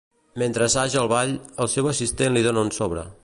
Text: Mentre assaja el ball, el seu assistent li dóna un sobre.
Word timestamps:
Mentre 0.43 0.65
assaja 0.67 1.03
el 1.03 1.11
ball, 1.11 1.35
el 1.65 1.71
seu 1.75 1.91
assistent 1.93 2.35
li 2.39 2.47
dóna 2.49 2.67
un 2.69 2.77
sobre. 2.81 3.11